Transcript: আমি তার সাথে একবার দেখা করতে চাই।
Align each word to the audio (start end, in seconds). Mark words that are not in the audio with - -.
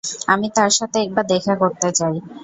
আমি 0.27 0.47
তার 0.55 0.71
সাথে 0.77 0.97
একবার 0.99 1.25
দেখা 1.33 1.53
করতে 1.61 1.89
চাই। 1.99 2.15